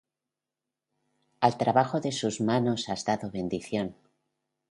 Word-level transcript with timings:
Al 1.41 1.57
trabajo 1.59 2.01
de 2.01 2.11
sus 2.11 2.41
manos 2.41 2.89
has 2.89 3.05
dado 3.05 3.29
bendición; 3.29 3.95